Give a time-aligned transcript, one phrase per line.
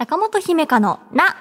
[0.00, 1.36] 中本姫香のな。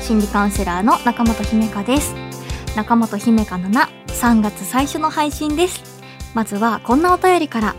[0.00, 2.14] 心理カウンセラーの中本姫香です。
[2.76, 5.82] 中本姫香のな、3月最初の配信です。
[6.34, 7.74] まずはこんなお便りから。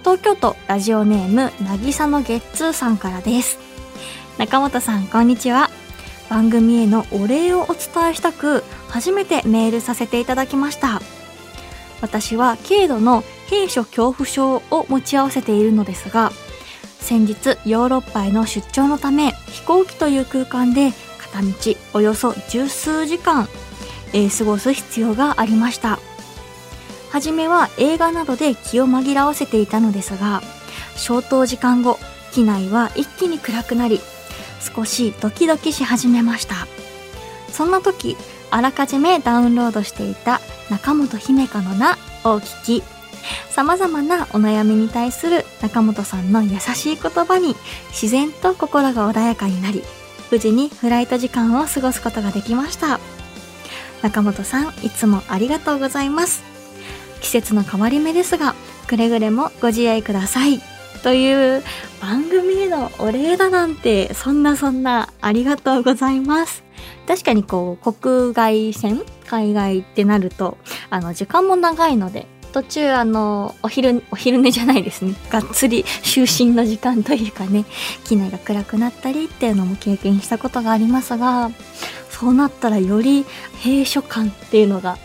[0.00, 3.60] 東京都ラジオネーム、なぎさのゲッツーさんからです。
[4.36, 5.70] 中本さん、こんにちは。
[6.28, 11.00] 番組へのお礼をお伝えしたく、初めてメールさせていただきました。
[12.00, 16.30] 私は軽度の閉所恐怖症を持ち合わせているのですが、
[17.00, 21.52] 先日ヨーロッパへの出張のため飛行機という空間で片道
[21.94, 23.48] およそ十数時間、
[24.12, 25.98] えー過ごす必要がありました。
[27.10, 30.42] はじめは映画などで気を紛らわせていたのですが、
[30.96, 31.98] 消灯時間後、
[32.32, 34.00] 機内は一気に暗くなり、
[34.60, 36.66] 少しドキドキし始めました。
[37.52, 38.16] そんな時、
[38.50, 41.92] あらかじめダウンロードしていた中本姫香の名
[42.24, 42.82] を聞き、
[43.50, 47.56] 様々なお悩みに対する中本さんの優しい言葉に
[47.90, 49.82] 自然と心が穏やかになり、
[50.30, 53.00] 無事にフライト時間を過ごすことができました。
[54.02, 56.42] 中本さん、いつもありがとうございます。
[57.20, 58.54] 季節の変わり目ですが、
[58.86, 60.60] くれぐれもご自愛ください。
[61.02, 61.62] という
[62.00, 66.64] 番組へのお礼だなんて、そんなそんなありがとうございます。
[67.06, 70.58] 確かにこう、国外線海外ってなると、
[70.90, 75.14] あの、時間も長いので、途中あの、お昼、お昼寝じゃないですね。
[75.30, 77.64] がっつり就寝の時間というかね、
[78.04, 81.50] 機内が暗くなったりっていうのも経験したことがありますが、
[82.10, 83.24] そうなったらより
[83.64, 84.98] 閉所感っていうのが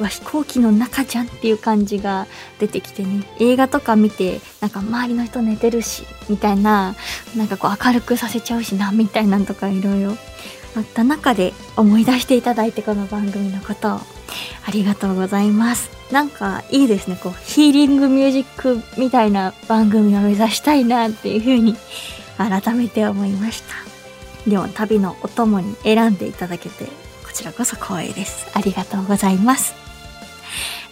[0.00, 2.26] わ飛行機の中じゃんっていう感じが
[2.58, 3.24] 出てきてね。
[3.40, 6.94] 映画とか見てなんか周りの人寝てるしみたいな
[7.36, 10.16] なんかこう明るくさせちゃうしなみたいなんとかいろいろ。
[10.76, 14.00] あった中で思い出していただいてこの番組のことを
[14.66, 15.90] ありがとうございます。
[16.12, 21.74] なんかいいですねこうヒーリングミュージックみたいな番組を目指したいなっていうふうに
[22.36, 24.50] 改めて思いました。
[24.50, 26.90] でも旅のお供に選んでいただけてこ
[27.32, 28.46] ちらこそ光栄です。
[28.52, 29.85] ありがとうございます。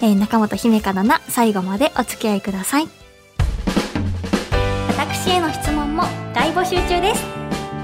[0.00, 2.88] えー中本姫香のな最後までお付き合いください。
[4.88, 7.24] 私への質問も大募集中です。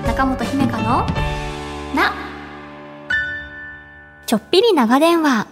[0.06, 1.06] 中本姫香の
[1.94, 2.14] な
[4.26, 5.46] ちょっぴり長電話。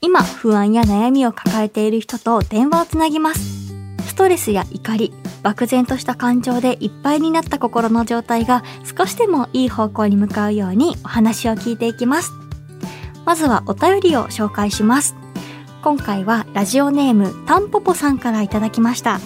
[0.00, 3.40] 今不安や悩みを抱えている人と電話をつなぎます。
[4.06, 5.12] ストレスや怒り
[5.42, 8.62] 漠然とした感情でいっぱいになった心の状態が
[8.96, 12.43] 少しでもいい方向に向かうようにお話を聞いていきます。
[13.24, 15.16] まずはお便りを紹介します。
[15.82, 19.20] 今回はラジオネームたんぽぽさんからいただきました。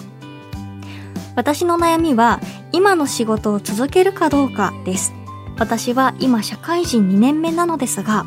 [1.35, 5.13] 私の悩みは今の仕事を続けるかどうかです。
[5.57, 8.25] 私は今社会人2年目なのですが、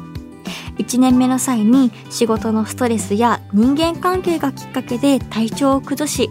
[0.78, 6.31] 1年目の際に仕事のストレスや人間関係がきっかけで体調を崩し、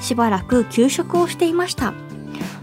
[0.00, 1.92] しばらく休職をしていました。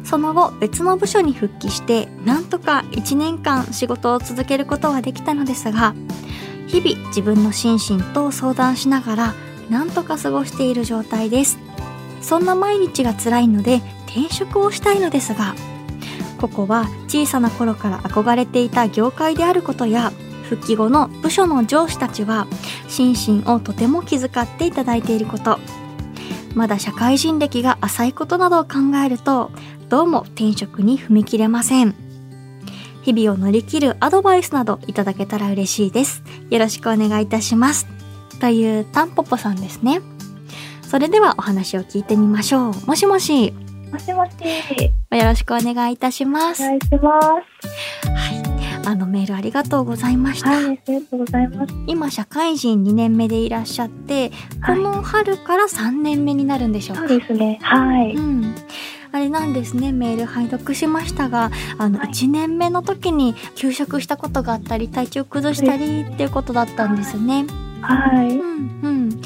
[0.10, 5.94] その後別の部署に復帰してなんとか1年間仕事を続けることはできたのですが
[6.66, 9.34] 日々自分の心身と相談しながら
[9.70, 11.60] なんとか過ごしている状態です。
[12.22, 15.54] そんな毎日が辛いので転職をしたいのですが
[16.42, 20.12] ここは小さな頃から憧れていた業界であることや
[20.50, 22.48] 復帰後の部署の上司たちは
[22.88, 25.60] 心身をとても気遣っていただいていること。
[26.56, 29.52] まだ社会人歴が浅いことなどを考えると
[29.90, 31.96] どうも転職に踏み切れません。
[33.02, 36.22] 日々を乗り切るアドバイスなどいただけたら嬉しいです。
[36.52, 37.88] よろしくお願いいたします。
[38.40, 40.02] というタンポポさんですね。
[40.84, 42.74] それではお話を聞いてみましょう。
[42.86, 43.52] もしもし。
[43.92, 44.32] もしもし、
[45.12, 46.62] よろしくお願いいたします。
[46.62, 48.10] お願いします。
[48.10, 48.50] はい。
[48.86, 51.74] あのメールありがとうございました、はい、ありがとうございます。
[51.88, 54.80] 今社会人2年目でいらっしゃってこはい。
[54.80, 57.60] の春から3年目になるんでしょうか、そうですね。
[57.62, 58.14] はい。
[58.14, 58.56] うん、
[59.12, 67.46] あれなんですねメール拝読しましたがあの、はい1年目の時に休職したことがあったり体調崩したりっていうことだったんですね。
[67.82, 68.36] はい。
[68.36, 69.22] うんうん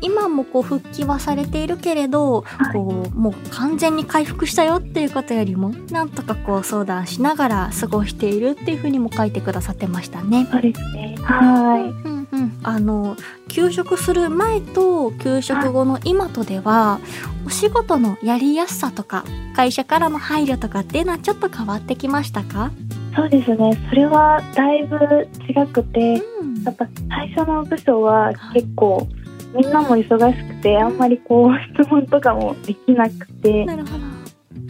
[0.00, 10.46] 今もこう復帰はされているけれど、はいこうもう完全に回復したよっていうことよりもなんとかこう相談しながら過ごしているっていうふうにも書いてくださってましたね。
[10.50, 11.16] そうですね。
[11.20, 13.16] はうんうん、あの
[13.48, 17.00] 休職する前と休職後の今とでは
[17.46, 19.24] お仕事のやりやすさとか
[19.56, 22.70] 会社からの配慮とかっていうのはちょっと変わってきましたか、
[23.12, 23.14] い。
[23.16, 23.76] そうですね。
[23.88, 29.06] それはだいぶ違くて、うんやっぱ最初の部署は結構
[29.54, 30.02] みんなも忙
[30.32, 34.04] しくて、あんまりこう質問とかもできなくて、なるほど。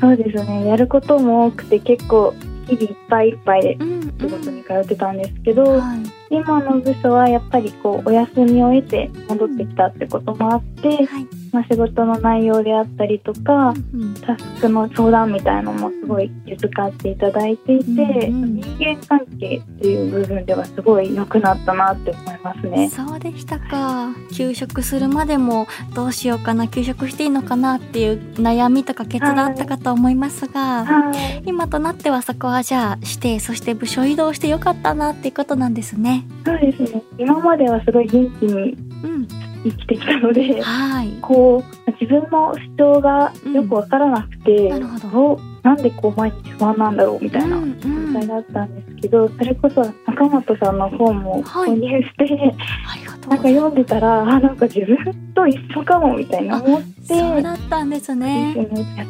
[0.01, 0.67] そうですね。
[0.67, 2.35] やることも多くて結構
[2.67, 11.48] 日々いっぱいいっぱいでうんうん仕事に通ってたんですけど、はい今の部署はやっぱりこうお休みを得て戻ってきたってこともあって、はい。
[11.53, 22.89] まあ、仕事の内容であったりとか、うんタスクの相談みたいのもすごい気遣っていただいていて、うんうん人間関係っていう部分ではすごい良くなったなって思いますね。
[22.89, 36.25] そうでしたか休職するまでもどうしようかな休職していいのかなっていう悩みとか決断あったかと思いますが、はい、今となってはそこはじゃあしてそして部署移動してよかったなっていうことなんですね。
[36.45, 37.03] そうですね。
[37.19, 39.29] 今まではすごい元気にうん、
[39.65, 41.13] 生きてきたので、はい。
[41.21, 45.09] こう自分の主張がよくわからなくて、なるほど。
[45.11, 48.13] どうなんでこう毎日不安なんだろうみたいなうんうん。
[48.13, 58.55] 状態だったんですけど、それこそ中本さんの本も購入して、ありがとうなんか読んでたらあなんか自分と一緒かもみたいな思ってそうだったんですね。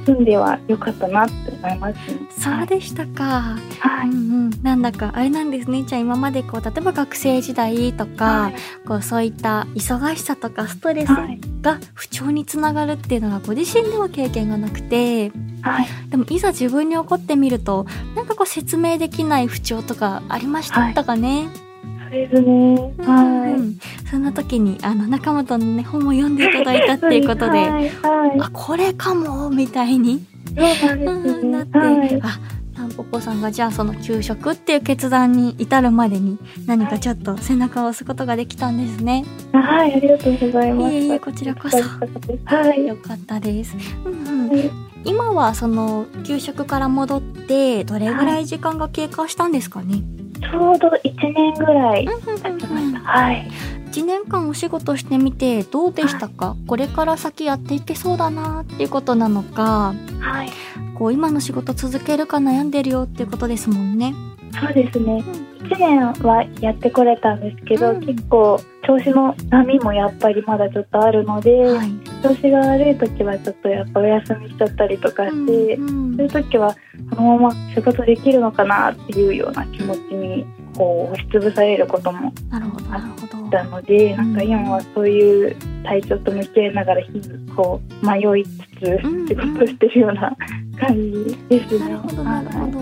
[0.06, 2.19] 休んではよかったなって思いますね。
[2.38, 3.56] そうでしたか。
[3.81, 4.19] はい、うんう
[4.49, 5.85] ん、なんだかあれなんですね。
[5.85, 8.55] じゃあ今までこう例えば学生時代とか、はい
[8.87, 15.31] こうそういった忙しさとかストレスはいが不調につながるっていうのがご自身では経験がなくて、
[15.62, 21.68] はい、でもいざ自分に起こってみるとなんかこう説明できない不調とかありましたはいかね。
[22.10, 22.94] そうですね。
[22.99, 23.60] うはい。
[23.60, 23.78] ん
[24.10, 30.25] そんな時にあの中本のね本を読んでいただいたっていうことで、 はい、はい、あこれかもみたいに
[30.56, 31.50] そうなんうんですね。
[31.50, 32.40] なって、はい、あ
[32.75, 39.25] タンポポさんがじゃあその給食っていう決断に至るまでに何かちょっと背中を押すことができたんですね。
[39.52, 40.94] はい、ありがとうございます。
[40.94, 43.76] いえいえこちらこそはい、よかったです。
[44.05, 44.70] うんうん、はい
[45.05, 50.02] 今はその給食から戻ってどれぐらい時間が経過したんですかね？
[50.40, 53.00] ちょうど一年ぐらい経ちました。
[53.00, 53.50] はい。
[53.90, 60.50] 1年間お仕事してみてどうでしたか、これから先やっていけそうだなっていうことなのかはい。
[60.94, 64.14] こう今の仕事続けるか悩んでるよっていうことですもんね。
[64.61, 65.23] そうですね。
[65.64, 71.91] 一年はやってこれたんですけど、うん結構調子の波もやっぱりまだちょっとあるので、はい、
[72.23, 76.75] 調子が悪い時はちょっとやっぱお休みしちゃったりとかして、うんそういう時は
[77.11, 80.44] このまま仕事できるのかなっていうような気持ちに
[80.76, 82.32] こう押しつぶされることも。
[82.50, 90.36] あったので、なんか今はそういう体調と向き合いながら日々こう迷いつ仕事してるような
[90.78, 91.80] 感じですね。
[91.80, 92.78] なるほどなるほはいど。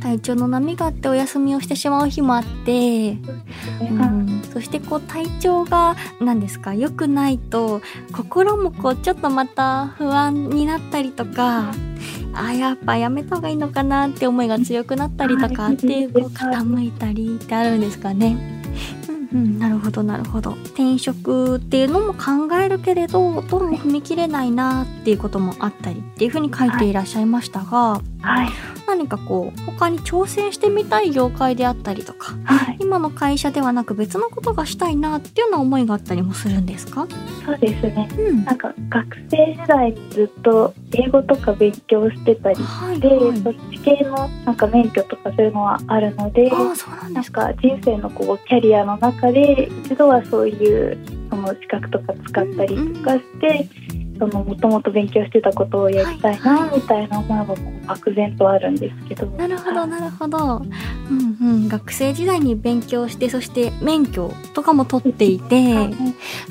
[0.00, 6.74] 体調の波があってお休みをしてしまう日もあって、うん、そしてこう体調が何ですか？
[6.74, 7.82] 良くないと
[8.12, 11.72] 心もこうちょっとまた不安になったりとか。
[12.36, 18.63] あやっぱやめた方がいいのかなって思いが強くなったりとかはいってこう傾いたりってあるんですかね？
[19.34, 20.52] うん、なるほどなるほど。
[20.52, 28.13] 転職っていうのも考えるけれどどうも踏み切れないなっていうこともあったりっていうふうに書いていらっしゃいましたが、はい
[28.86, 32.76] 何かこう他に挑戦してみたい業界であったりとかはい。
[32.80, 37.06] 今の会社ではなく別のことがしたいなっていうような思いがあったりもするんですか？
[37.44, 38.08] そうですね。
[38.18, 38.44] うん。
[38.44, 43.38] なんか学生時代にずっと英語とか勉強してたりで、はいはい。
[43.38, 47.48] そっち系のなんか免許とかそういうのはあるので、ああそうなんか。
[47.48, 50.98] か人生のこうキャリアの中で一度はそういう
[51.30, 53.68] その資格とか使ったりとかして、
[54.18, 57.56] そのもともと勉強してたことをやりたいなみたいな思いは
[57.86, 59.26] 漠然とあるんですけど。
[59.26, 60.62] なるほどなるほど。
[61.10, 61.68] うんうん。
[61.68, 65.94] 学生時代に勉強してそして免許とかも取っていて、はい。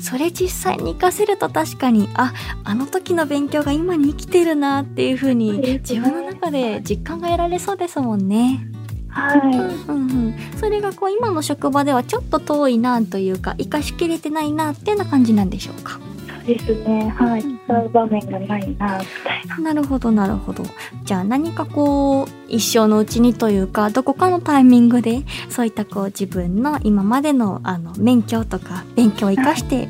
[0.00, 2.32] それ実際に活かせると確かにあ
[2.64, 8.66] あの時の勉強が今に生きてるなっていう風に自分の中で実感が得られそうですもんね。
[9.08, 16.00] はい、うんうん、それがこう今の職場ではちょっと遠いなというか生かしきれてないなっていうような感じなんでしょうか？
[16.44, 17.08] ですね。
[17.16, 19.58] はい、うん使う場面がないなみたいな。
[19.58, 20.64] なるほどなるほど。
[21.04, 29.84] じゃあ何かこう一生のうちにというかどこかのタイミングでそういったこう自分の今までのあの免許とか勉強を生かして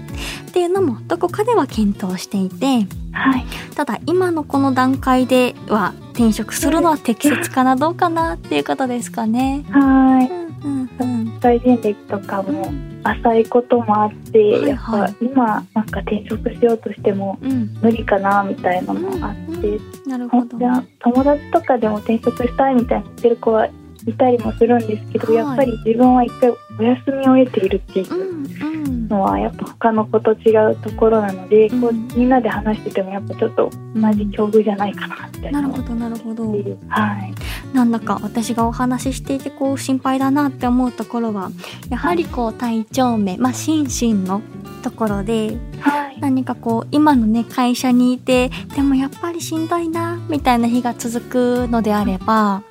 [0.49, 3.45] っていうのもどこかでは検討していてはい、
[3.77, 9.65] ただ今のこの段階では転職するのは適切かなどうかなっていうことですかね。
[9.71, 10.44] はい。
[10.65, 11.11] うんうん。
[11.11, 17.75] うん社会人歴とかも浅いこともあって、はいやっぱ今なんか転職しようとしてもうん。
[17.83, 19.79] 無理かなみたいなのもあって、
[20.09, 20.59] なるほど。
[21.01, 23.67] 友達とかでも転職したいみたいに言ってる子は
[24.07, 25.35] いたりもするんですけど、はい。
[25.37, 36.53] やっぱり自分は一回お休みを得ているっていうのはやっぱ他の子と違うところなので、こううんみんなで話しててもやっぱちょっと同じ境遇じゃないかなみたいなのなるほどなるほど。
[36.89, 37.35] はい。
[37.75, 41.51] なんだか私がお話ししていてこう心配だなって思うところは
[41.91, 44.43] やはりこう体調面まあ心身の
[44.83, 46.21] ところではい。
[46.21, 52.63] 何かこう今のね会社にいてでもやっぱりしんどいなみたいな日が続くのであれば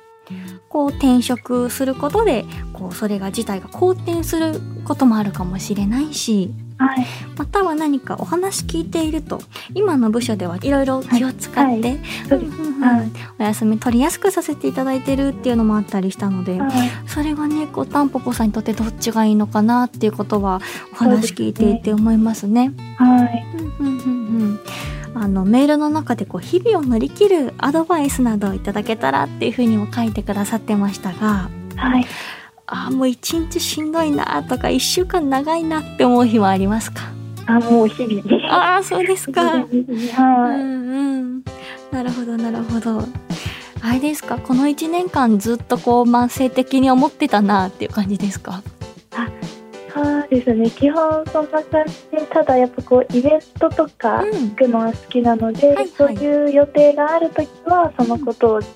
[0.74, 7.06] こう転職することでこうそれが自体が好転することもあるかもしれないしはい。
[7.36, 9.40] または何かお話聞いていると
[9.74, 12.00] 今の部署ではいろいろ気を使って。
[13.38, 16.90] お休み取りやすくさせていただいてるっていうのもあったりしたので、はい。
[17.06, 20.60] それがねこうタンポポさんにとってどっちがいいのかなっていうことは
[20.92, 22.72] お話聞いていて思いますね。
[22.98, 23.46] はい。
[23.78, 24.60] うんうんうんうん
[25.14, 32.06] あのメールの中でこう日々を乗り切るアドバイスなどをいただけたらっていうふうにも書いてくださってましたがはい。
[32.66, 37.02] あーもう一日しんどいなとか一週間長いなって思う日はありますか？
[37.46, 38.44] あ、もう日々に。
[38.48, 39.42] ああそうですか。
[39.42, 41.44] うはんうん
[41.92, 43.04] なるほどなるほど。
[43.82, 44.38] あれですか？
[44.38, 48.62] この1年間ずっとこう慢性的に思ってたなっていう感じですか？
[49.12, 49.43] い。
[49.94, 50.68] そうですね。
[50.70, 58.66] 基本そんな感じで、ただやっぱこうイベントとかうん行くのは好きなので、はいはいそういう予定があるときはそのことを考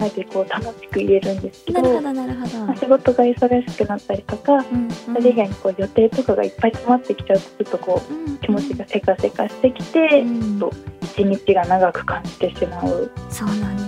[0.00, 2.58] えてこう楽しく言えるんですけど、なるほどなるほど。
[2.66, 13.10] まあ仕事が忙しくなったりとか、うんうんそれ以外にこう予定とかがいっぱい詰まってきちゃうとちょっとこううん気持ちがせかせかしてきて、うんと一日が長く感じてしまう。
[13.28, 13.81] そうなん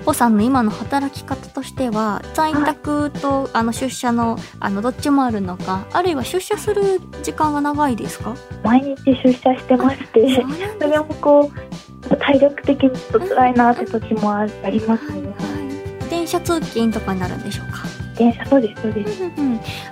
[0.00, 0.06] ですね。
[0.06, 8.34] タンポポさんの今の働き方としては在宅とあの出社のあのどっちもあるのかあるいは出社する時間が長いですか？
[8.64, 10.44] 毎日出社してまして、
[10.80, 15.28] それもこう体力的にちょっと辛いなって時もあありますね。
[15.28, 15.70] はい
[16.10, 17.84] 電車通勤とかになるんでしょうか
[18.16, 19.22] 電車そうですそうです。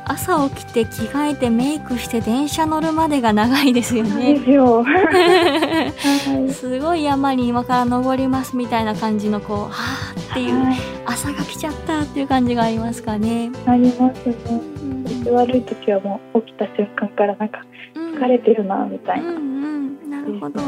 [0.08, 5.92] 朝起きて着替えてメイクして電車乗るまでが長いですよねで
[6.52, 13.50] すごい山に今から登りますみたいな感じのこうはーっていうはい朝が来ちゃったっていう感じがありますかね。
[13.66, 14.34] ありますね。
[14.82, 14.88] うん
[15.32, 19.28] 悪い時はもう起きた瞬間からなんかうん疲れてるなみたいな。
[19.30, 20.60] うんうん、なるほど。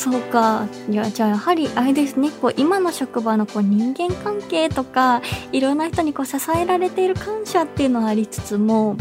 [0.00, 0.66] そうか。
[0.88, 2.30] いや、じゃあやはりあれですね。
[2.30, 5.20] こう今の職場のこう人間関係とか、
[5.52, 8.96] いろんな人にこう支えられている感謝っていうのはありつつも、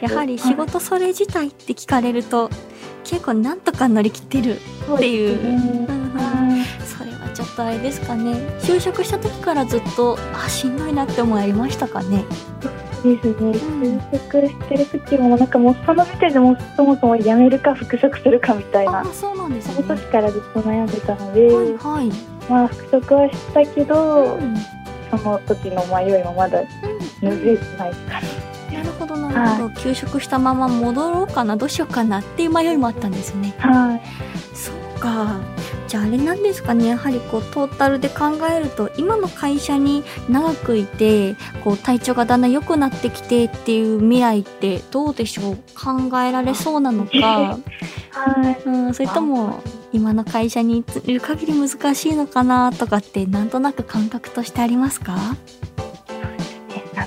[0.00, 2.48] やはり仕事それ自体って聞かれると、
[3.02, 4.60] 結構なんとか乗り切ってる。
[4.94, 5.88] っていう
[6.84, 8.34] それはちょっとあれですかね。
[8.60, 12.24] 就職した時からずっと、あ、しんどいなって思いありましたかね。
[13.14, 13.52] ですね。
[13.52, 19.04] 就職してる時もなんかもうその時点でもうそもそも辞めるか復職するかみたいなあ、。
[19.06, 19.74] そうなんですね。
[19.74, 22.10] その時からずっと悩んでたので、はいはい。
[22.50, 24.56] まあ復職はしたけど、うん
[25.08, 26.62] その時の迷いもまだ
[27.20, 28.46] 拭えてないから。
[28.76, 34.02] なるほどなるほど、休職したまま戻ろうかなどうしようかなっていう迷いもあったんですねはい。
[34.54, 35.38] そうか
[35.88, 36.86] じゃああれなんですかね。
[36.86, 45.56] やはりこうトータルで考えると今の会社に長くいてこう体調がだんだん良くなってきてっていう未来ってどうでしょう？
[45.74, 47.58] 考えられそうなのか、
[48.10, 48.68] はい。
[48.68, 49.62] うん、それとも
[49.92, 55.12] 今の会社にいる限り難しいのかなとかってなんとなく感覚としてありますか？
[55.14, 55.36] な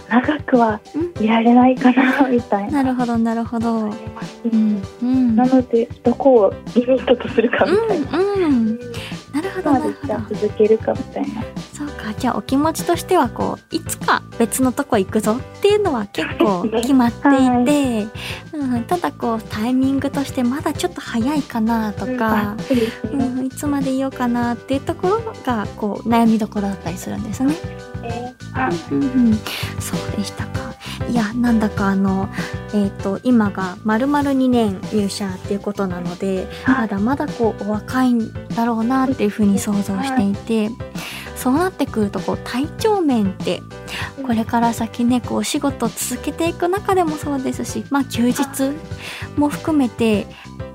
[0.10, 2.84] 長くはうんいられないかなみたいな。
[2.84, 3.88] なるほどなるほど、う
[4.48, 8.20] んうん、なのでどこをリミットとするかみたいな。
[8.20, 8.89] うんうん
[9.34, 11.44] なるほどなるほどじゃあ続けるかみたいな。
[11.74, 18.08] そうかじゃあお気持ちとしてはこういつか別のとこ行くぞっていうのは結構 決まっていて、
[18.54, 23.26] うん、ただこうタイミングとしてまだちょっと早いかなとかうですうね。
[23.44, 27.56] ん、いつまでいようかなっていうところがこう悩みどころだったりするんですね。
[28.04, 29.34] えーあうんうん、
[29.80, 30.49] そうでしたか。
[31.10, 32.30] いやなんだかあの
[32.74, 40.70] えっ、と今が丸々2年入社っていうことなのでまだまだこうお若いんだろうなっていうふうに想像していて、
[41.36, 43.62] そうなってくるとこう体調面って
[44.22, 48.44] これから先ねこうお仕事を続けていく中でもそうですしまあ休日
[49.38, 50.28] も含めて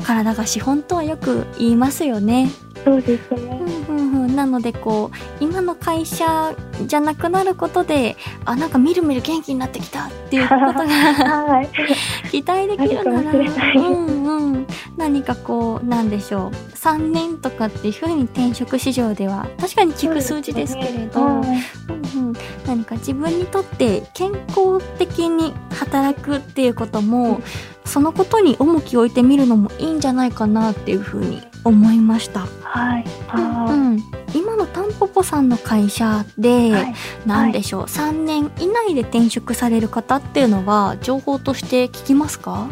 [0.02, 2.50] 体が資本とはよく言いますよね。
[2.84, 3.40] そうですね。
[3.88, 4.36] うんうんうん。
[4.36, 6.54] なのでこう今の会社
[6.86, 11.70] じゃなくなることであなんかみるみる元気になってきたっていうことがはい。
[12.30, 16.74] 期待できるならうんうん、何かこうなんでしょう。
[16.74, 22.14] 3年とかっていうふうに転職市場では確かに聞く数字ですけれど、はい。
[22.14, 22.32] うんうん、
[22.66, 27.40] 何か自分にとって健康的に働くっていうことも、
[27.84, 32.46] そのことに重きを置いてみるのもいいんじゃないかなっていうふうに思いました。
[32.62, 33.04] はい。
[33.34, 34.02] うんあうん、
[34.34, 36.94] 今のタンポポさんの会社で、ーはい。
[37.26, 42.68] なんでしょう、3年以内で転職される方っていうのは情報として聞きますか、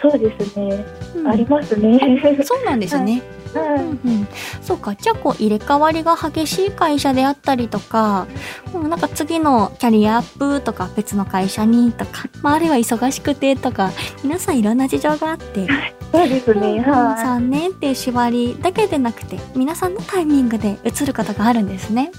[0.00, 0.84] そうですね。
[1.16, 1.98] うんありますね。
[2.44, 3.20] そうなんですね。
[3.20, 4.28] はうんうん、
[4.60, 8.26] そうかじゃあこう入れ替わりが激しい会社であったりとか、
[8.74, 15.68] うん、なんか次のキャリアアップとか別の会社にとか、まあ、あるいは忙しくてとか皆さんいろんな事情があって、い。
[16.12, 16.60] そうですね。
[16.60, 22.10] うんは3年っていう縛りだけでなくて皆さんのタイミングで移ることがあるんですね。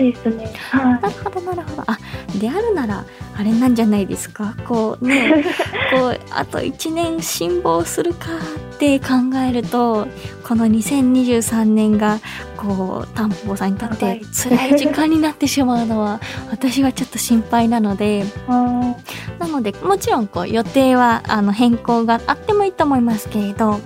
[0.00, 0.14] い。
[0.22, 0.52] そうですね。
[0.70, 1.82] はなるほどなるほど。
[1.86, 1.98] あ
[2.38, 3.04] であるなら
[3.38, 4.54] あれなんじゃないですか？
[4.66, 5.44] こうね
[5.92, 8.26] こうあと1年辛抱するか
[8.74, 9.06] って考
[9.48, 10.06] えると
[10.46, 12.18] この2023年が
[12.56, 18.24] こうタンポポさんにとって辛い時間になってしまうのは私はちょっと心配なので。
[19.38, 23.80] なのでもちろんこう予定はあの変更があってもいいと思いますけれど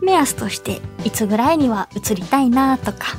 [0.00, 3.18] 目安としていつぐらいには移りたいなとか、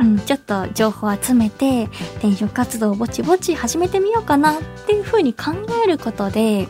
[0.00, 1.84] うん、ちょっと情報を集めて
[2.18, 5.52] 転職活動をぼちぼち始めてみようかなっていうふうに考
[5.84, 6.66] えることで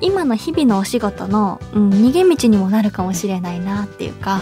[0.00, 4.40] 今の日々のお仕事の、うん、逃げ道にもなるかもしれないなっていうか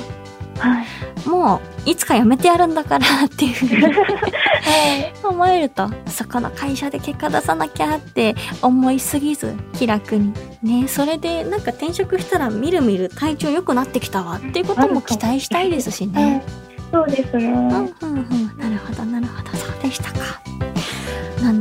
[0.59, 0.87] はい。
[1.29, 5.13] もういつか辞めてやるんだからっていうふうにはい。
[5.23, 10.33] 思えるとそこの会社で結果出さなきゃって思いすぎず気楽に
[10.63, 16.66] ねそれでなんか転職したらみるみる体調良くなってきたわっていうことも期待したいですしはいね。。
[16.97, 17.45] そうですね。
[17.49, 20.41] うんうんうんなるほどなるほどそうでしたか。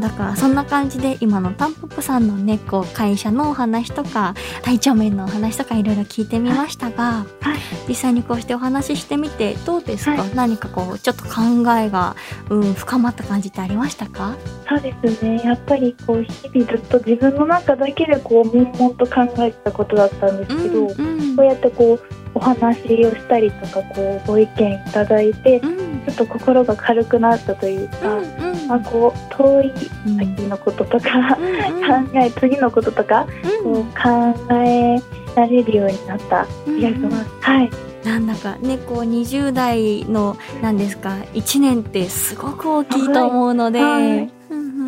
[0.06, 7.58] だかそんな感じで今のタンポポさんのねこう会社のお話とか体調面のお話とかいろいろ聞いてみましたが、はい。
[7.88, 10.36] 実際にこうしてお話ししてみてどうですか、はい。
[10.36, 11.32] 何かこうちょっと考
[11.78, 12.16] えが、
[12.50, 14.36] うん、深まった感じってありましたか？
[14.70, 15.42] そうですね。
[15.44, 22.02] やっぱりこう日々ずっと自分の中だけでこう悶々と考えてたことだったんですけど、うんこうやってこう
[22.36, 25.86] お話をしたりとかこうご意見いただいて、ちうん。
[26.08, 29.72] ょっと心が軽くなったというか、うんまあこう遠い
[30.08, 33.28] うん先のこととか、うん考え次のこととか、
[33.64, 35.00] こう考え
[35.36, 37.30] られるようになった気がします。
[37.42, 37.70] はい。
[38.04, 44.35] なんだかねこう20代の何ですか1年ってすごく大きいと思うので、はいはい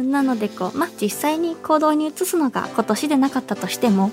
[0.07, 4.11] なのでこうまあ実際に行動に移すのが今年でなかったとしても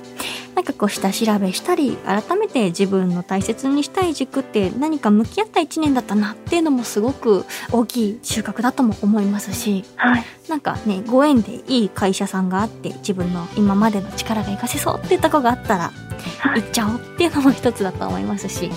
[0.54, 10.24] なんかこう下調べしたり改めて自分の大切にしたい軸って何か向き合った1年だったなっていうのもすごく大きい収穫だとも思いますしはい。
[10.48, 15.92] なんかねご縁でいい会社さんがあって自分の今までの力が活かせそうっていうとこがあったら
[16.40, 16.62] はい。
[16.62, 18.70] 行っちゃおうっていうのも一つだと思いますし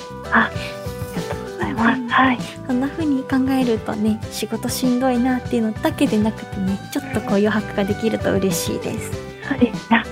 [1.78, 2.02] ます。
[2.10, 2.38] はい。
[2.66, 9.12] そんな風に考えるとね仕事しんどいなっていうのだけでなくてねちょっとこう余白ができると嬉しいです
[9.48, 9.98] そうですね。
[10.00, 10.04] あ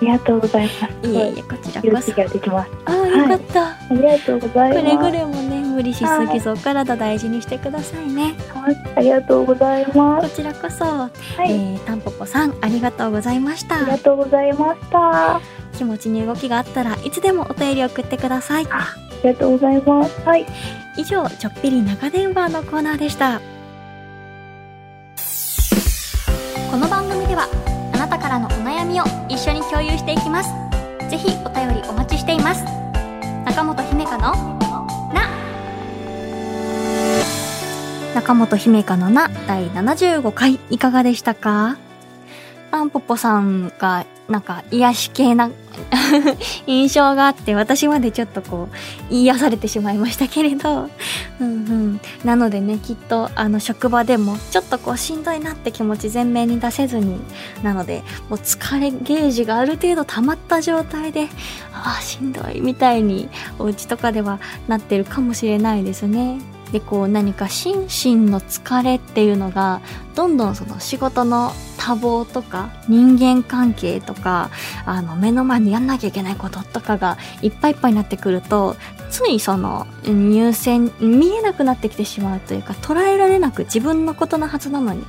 [0.00, 1.08] りがとうございます。
[1.08, 2.70] いえいえこちらこそ勇気ができます。
[2.84, 4.82] ああよかった、ありがとうござくいます。
[4.82, 10.28] れぐれもね無理しすぎずお体大事にしてくださいねはいありがとうございます。
[10.28, 11.10] こちらこそ、は
[11.46, 11.50] い。
[11.50, 15.36] えー、タンポポさんありがとうございましありがたとうございました。
[15.36, 15.40] あ
[15.76, 18.66] 気持ちに動きがあったらいつでもお便り送ってください
[19.24, 20.20] りがとうございます。
[20.20, 20.46] はい。
[20.96, 23.40] 以上ちょっぴり長電話のコーナーでした。
[26.70, 27.48] この番組では
[27.94, 30.50] あなたからのお悩みを一緒に共有していきます。
[31.08, 32.64] ぜひお便りお待ちしています。
[33.44, 34.32] 中本姫香の
[35.12, 35.28] な。
[38.14, 41.78] 中本姫香のな第75回いかがでしたか？
[42.70, 45.48] タンポポさんがなんか癒し系な
[46.66, 48.68] 印象があって私までちょっとこ
[49.10, 50.88] う癒されてしまいましたけれど
[51.40, 57.20] うんうんなのでねきっとあの職場でもちょっとこうしんどいなって気持ち前面に出せずに
[57.62, 61.28] なのでもう疲れゲージがある程度溜まった状態で
[61.72, 63.28] ああしんどいみたいに
[63.58, 66.53] お家とかではなってるかもしれないですね。
[66.74, 69.80] でこう何か心身の疲れっていうのが
[70.16, 74.50] どんどんその仕事の多忙とか人間関係とか
[74.84, 78.74] あの目の前にやんなきゃいけないこととかがいっぱいいっぱいになってくると
[79.08, 85.04] ついその入選見えなくなってきてしまうというか捉えられなく自分のことのはずなのに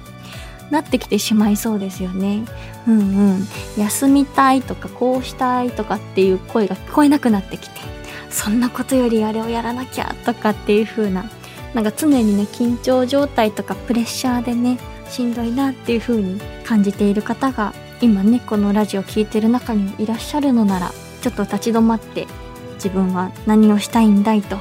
[0.70, 2.44] なってきてしまいそうですよね。
[2.88, 3.02] うんう
[3.38, 3.48] ん。
[3.78, 7.82] 休みたいとかこうしたいとかっていう声が聞こえなくなってきて
[8.30, 11.30] そんなことよりあれをやらなきゃとかっていう風な
[11.76, 22.28] なんか常にね緊張状態とかプレッシャーでねしんどいなっていう風に感じている方が今ねこのラジオ聴いてる中にいらっしゃるのならちょっと立ち止まって
[22.76, 24.58] 自分は何をしたいんだいと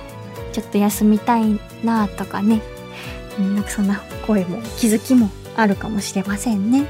[0.52, 2.60] ちょっと休みたいなとかね
[3.38, 6.86] なんかそんな声も気づきもあるかもしれませんね、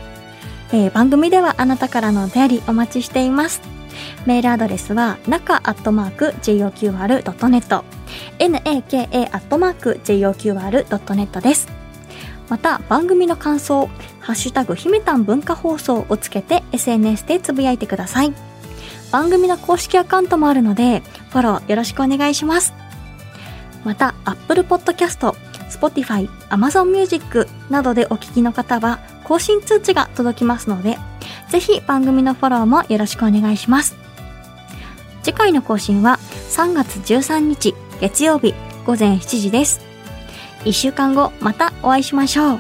[0.72, 3.60] えー番組ではあなたからのお便りお待ちしています。
[4.26, 7.84] メールアドレスは中アットマーク JOQR.net
[8.38, 9.40] naka.joqr.net
[11.40, 11.68] です。
[12.48, 13.88] また番組の感想
[14.20, 18.33] 「ハッシュタグひめたん文化放送」をつけて SNS でつぶやいてください。
[19.11, 22.74] 番組の公式アカウントもあるのでフォローよろしくお願いします。
[23.85, 25.35] また Apple Podcast、
[25.70, 30.98] Spotify、Amazon Music などでお聞きの方は更新通知が届きますので
[31.48, 33.96] ぜひ番組のフォローもよろしくお願いします。
[35.22, 36.18] 次回の更新は
[36.50, 38.52] 3月13日月曜日
[38.84, 39.80] 午前7時です
[40.64, 42.58] 1週間後またお会いしましょう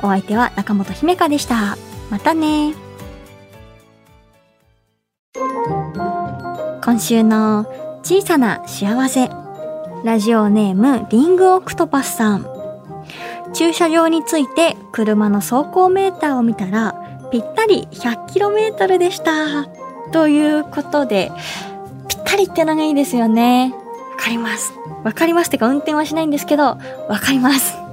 [0.00, 1.76] お相手は中本姫香でした。
[2.08, 2.74] またね
[6.84, 7.66] 今週の
[8.04, 9.28] 小さな幸せ。
[10.04, 12.46] ラジオネームリングオクトパスさん。
[13.54, 16.94] 駐車場について車の走行メーターを見たら
[17.32, 19.64] ぴったり 100km でした。
[20.12, 21.32] ということで、
[22.08, 23.74] ぴったりってのがいいですよね。
[24.24, 24.72] かります。
[25.04, 26.78] わかりますってか運転はしないんですけど、わ
[27.20, 27.83] かります。